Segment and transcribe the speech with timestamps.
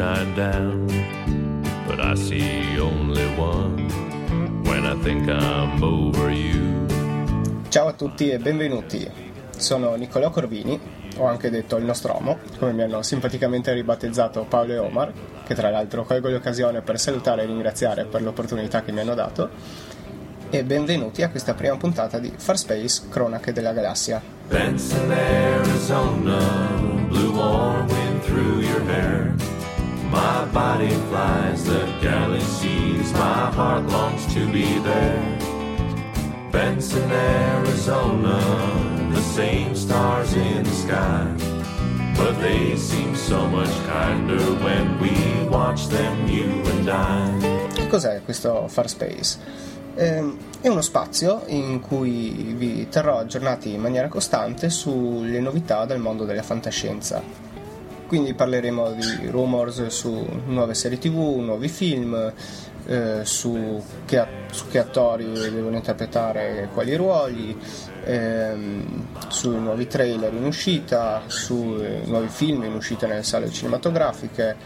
[0.00, 0.86] Sunshine down,
[1.86, 3.88] but I see only one
[4.64, 6.86] when I think I'm over you.
[7.68, 9.08] Ciao a tutti e benvenuti.
[9.56, 10.80] Sono Niccolò Corvini,
[11.18, 15.12] o anche detto il Nostromo, come mi hanno simpaticamente ribattezzato Paolo e Omar,
[15.44, 19.50] che tra l'altro colgo l'occasione per salutare e ringraziare per l'opportunità che mi hanno dato.
[20.48, 24.20] E benvenuti a questa prima puntata di Far Space Cronache della Galassia.
[24.48, 26.38] Benson, Arizona,
[27.08, 29.49] blue warm wind through your hair.
[30.10, 35.38] My body flies the galaxies, my heart longs to be there.
[36.50, 38.38] Benson, Arizona,
[39.12, 41.26] the same stars in the sky.
[42.16, 45.12] But they seem so much kinder when we
[45.48, 47.68] watch them, you and I.
[47.72, 49.38] Che cos'è questo Far Space?
[49.94, 55.98] Ehm, È uno spazio in cui vi terrò aggiornati in maniera costante sulle novità del
[56.00, 57.22] mondo della fantascienza.
[58.10, 62.32] Quindi parleremo di rumors su nuove serie tv, nuovi film,
[62.86, 67.56] eh, su, che, su, che, attori devono interpretare quali ruoli,
[68.02, 74.56] ehm, su nuovi trailer in uscita, su eh, nuovi film in uscita nelle sale cinematografiche,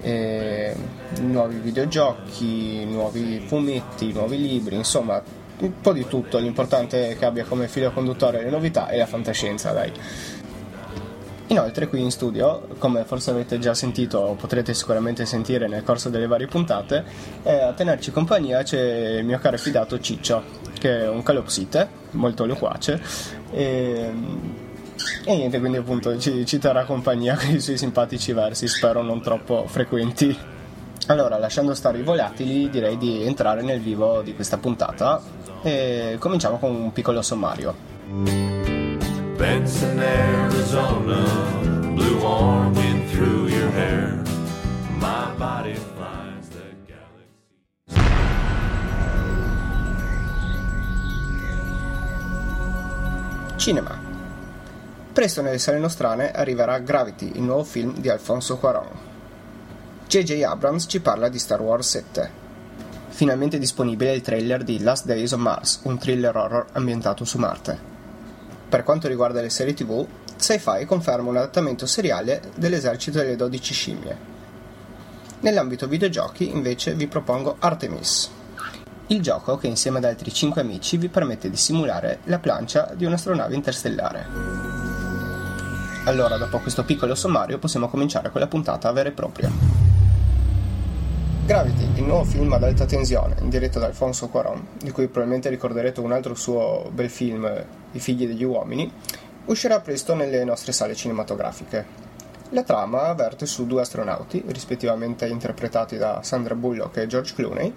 [0.00, 0.74] eh,
[1.20, 5.22] nuovi videogiochi, nuovi fumetti, nuovi libri, insomma
[5.58, 9.06] un po' di tutto, l'importante è che abbia come filo conduttore le novità e la
[9.06, 9.92] fantascienza, dai.
[11.48, 16.08] Inoltre qui in studio, come forse avete già sentito o potrete sicuramente sentire nel corso
[16.08, 17.04] delle varie puntate,
[17.44, 20.42] eh, a tenerci compagnia c'è il mio caro fidato Ciccio,
[20.76, 23.00] che è un calopsite, molto loquace,
[23.52, 24.12] e,
[25.24, 29.22] e niente, quindi appunto ci, ci terrà compagnia con i suoi simpatici versi, spero non
[29.22, 30.36] troppo frequenti.
[31.06, 35.22] Allora, lasciando stare i volatili, direi di entrare nel vivo di questa puntata
[35.62, 38.55] e cominciamo con un piccolo sommario.
[39.36, 41.22] Benson, Arizona,
[41.94, 44.22] blue warm wind through your hair.
[44.98, 47.26] My body flies the galaxy.
[53.56, 54.00] Cinema.
[55.12, 58.88] Presto nelle sale nostrane arriverà Gravity, il nuovo film di Alfonso Cuarón.
[60.06, 60.42] J.J.
[60.44, 62.30] Abrams ci parla di Star Wars 7.
[63.08, 67.95] Finalmente disponibile il trailer di Last Days on Mars, un thriller horror ambientato su Marte.
[68.68, 70.06] Per quanto riguarda le serie tv,
[70.36, 74.16] Sci-Fi conferma un adattamento seriale dell'esercito delle 12 scimmie.
[75.40, 78.30] Nell'ambito videogiochi, invece, vi propongo Artemis,
[79.08, 83.04] il gioco che insieme ad altri 5 amici vi permette di simulare la plancia di
[83.04, 84.26] un'astronave interstellare.
[86.06, 89.48] Allora, dopo questo piccolo sommario, possiamo cominciare con la puntata vera e propria.
[91.46, 96.00] Gravity, il nuovo film ad alta tensione, diretto da Alfonso Cuarón, di cui probabilmente ricorderete
[96.00, 97.48] un altro suo bel film,
[97.96, 98.92] I figli degli uomini,
[99.46, 102.04] uscirà presto nelle nostre sale cinematografiche.
[102.50, 107.74] La trama avverte su due astronauti, rispettivamente interpretati da Sandra Bullock e George Clooney,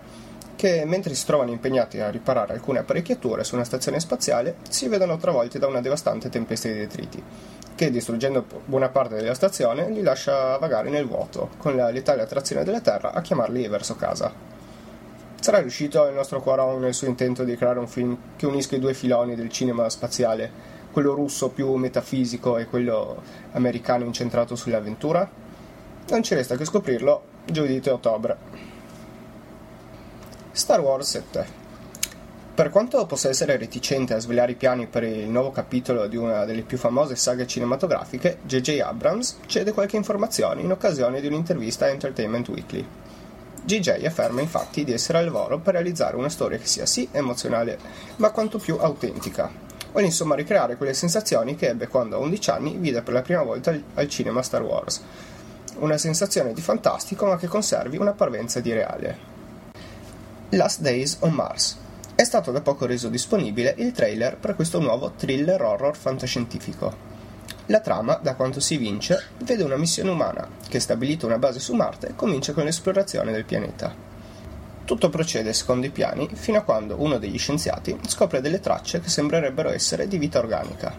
[0.57, 5.16] che mentre si trovano impegnati a riparare alcune apparecchiature su una stazione spaziale, si vedono
[5.16, 7.24] travolti da una devastante tempesta di detriti,
[7.74, 12.65] che distruggendo buona parte della stazione li lascia vagare nel vuoto, con la letale attrazione
[12.65, 14.58] della Terra a chiamarli verso casa.
[15.39, 18.80] Sarà riuscito il nostro Quaron nel suo intento di creare un film che unisca i
[18.80, 20.51] due filoni del cinema spaziale,
[20.91, 23.21] quello russo più metafisico e quello
[23.53, 25.30] americano incentrato sull'avventura?
[26.09, 28.38] Non ci resta che scoprirlo giovedì 3 ottobre.
[30.51, 31.68] Star Wars 7
[32.59, 36.44] per quanto possa essere reticente a svelare i piani per il nuovo capitolo di una
[36.44, 38.81] delle più famose saghe cinematografiche, J.J.
[38.81, 42.86] Abrams cede qualche informazione in occasione di un'intervista a Entertainment Weekly.
[43.69, 47.77] GJ afferma infatti di essere al lavoro per realizzare una storia che sia sì emozionale,
[48.16, 49.51] ma quanto più autentica.
[49.92, 53.44] Vuole insomma ricreare quelle sensazioni che ebbe quando a 11 anni vide per la prima
[53.44, 55.04] volta al cinema Star Wars.
[55.77, 59.18] Una sensazione di fantastico ma che conservi una parvenza di reale.
[60.50, 61.77] Last Days on Mars.
[62.15, 67.19] È stato da poco reso disponibile il trailer per questo nuovo thriller horror fantascientifico.
[67.69, 71.75] La trama, da quanto si vince, vede una missione umana che, stabilita una base su
[71.75, 73.94] Marte, comincia con l'esplorazione del pianeta.
[74.86, 79.10] Tutto procede secondo i piani fino a quando uno degli scienziati scopre delle tracce che
[79.10, 80.92] sembrerebbero essere di vita organica.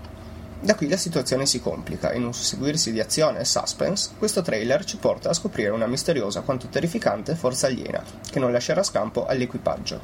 [0.61, 4.85] Da qui la situazione si complica, in un susseguirsi di azione e suspense, questo trailer
[4.85, 8.01] ci porta a scoprire una misteriosa quanto terrificante forza aliena,
[8.31, 10.01] che non lascerà scampo all'equipaggio.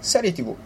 [0.00, 0.56] Serie TV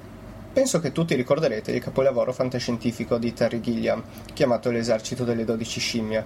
[0.56, 6.24] Penso che tutti ricorderete il capolavoro fantascientifico di Terry Gilliam, chiamato L'esercito delle dodici scimmie.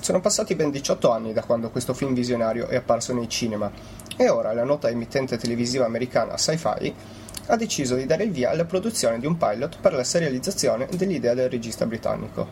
[0.00, 3.68] Sono passati ben 18 anni da quando questo film visionario è apparso nei cinema
[4.16, 6.94] e ora la nota emittente televisiva americana Sci-Fi
[7.46, 11.34] ha deciso di dare il via alla produzione di un pilot per la serializzazione dell'idea
[11.34, 12.46] del regista britannico.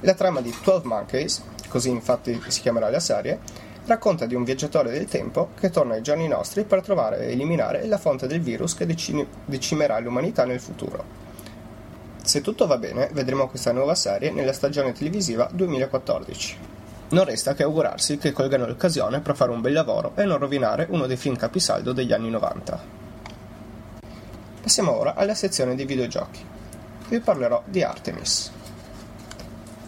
[0.00, 3.40] La trama di 12 Monkeys, così infatti si chiamerà la serie,
[3.86, 7.86] racconta di un viaggiatore del tempo che torna ai giorni nostri per trovare e eliminare
[7.86, 11.22] la fonte del virus che decine- decimerà l'umanità nel futuro.
[12.22, 16.56] Se tutto va bene, vedremo questa nuova serie nella stagione televisiva 2014.
[17.10, 20.86] Non resta che augurarsi che colgano l'occasione per fare un bel lavoro e non rovinare
[20.88, 23.02] uno dei film capisaldo degli anni 90.
[24.62, 26.42] Passiamo ora alla sezione dei videogiochi.
[27.08, 28.50] Vi parlerò di Artemis.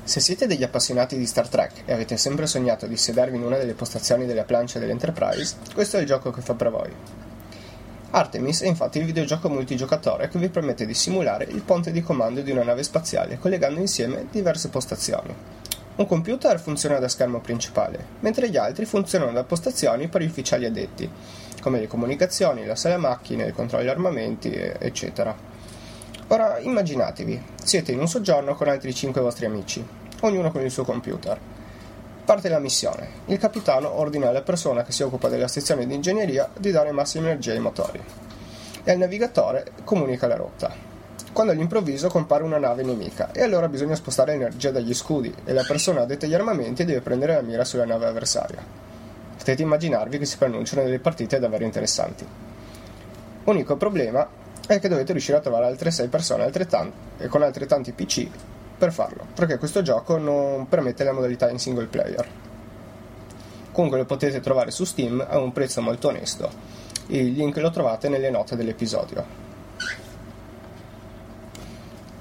[0.06, 3.56] Se siete degli appassionati di Star Trek e avete sempre sognato di sedervi in una
[3.56, 6.94] delle postazioni della plancia dell'Enterprise, questo è il gioco che fa per voi.
[8.10, 12.40] Artemis è infatti il videogioco multigiocatore che vi permette di simulare il ponte di comando
[12.42, 15.34] di una nave spaziale collegando insieme diverse postazioni.
[15.96, 20.66] Un computer funziona da schermo principale, mentre gli altri funzionano da postazioni per gli ufficiali
[20.66, 21.10] addetti,
[21.60, 25.55] come le comunicazioni, la sala macchine, il controllo armamenti, eccetera.
[26.28, 29.86] Ora immaginatevi, siete in un soggiorno con altri 5 vostri amici,
[30.22, 31.38] ognuno con il suo computer.
[32.24, 33.08] Parte la missione.
[33.26, 37.26] Il capitano ordina alla persona che si occupa della sezione di ingegneria di dare massima
[37.26, 38.02] energia ai motori.
[38.82, 40.74] E al navigatore comunica la rotta.
[41.32, 45.64] Quando all'improvviso compare una nave nemica e allora bisogna spostare energia dagli scudi e la
[45.64, 48.64] persona addetta agli armamenti deve prendere la mira sulla nave avversaria.
[49.38, 52.26] Potete immaginarvi che si pronunciano delle partite davvero interessanti.
[53.44, 58.28] Unico problema è che dovete riuscire a trovare altre 6 persone altrettanti, con altrettanti PC
[58.76, 62.26] per farlo, perché questo gioco non permette la modalità in single player.
[63.72, 66.50] Comunque lo potete trovare su Steam a un prezzo molto onesto.
[67.08, 69.44] Il link lo trovate nelle note dell'episodio.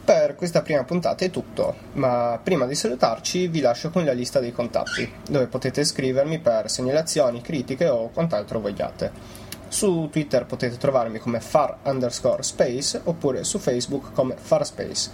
[0.06, 4.40] Per questa prima puntata è tutto, ma prima di salutarci vi lascio con la lista
[4.40, 9.45] dei contatti, dove potete scrivermi per segnalazioni, critiche o quant'altro vogliate.
[9.76, 15.10] Su Twitter potete trovarmi come far underscore space oppure su Facebook come farspace.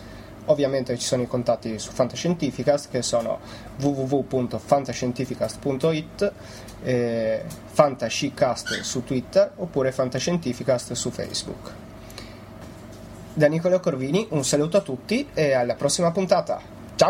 [0.45, 3.39] Ovviamente ci sono i contatti su Fantascientificast che sono
[3.79, 6.31] www.fantascientificast.it,
[6.83, 11.71] eh, Fantascicast su Twitter oppure Fantascientificast su Facebook.
[13.33, 16.61] Da Nicola Corvini un saluto a tutti e alla prossima puntata.
[16.93, 17.09] Ciao!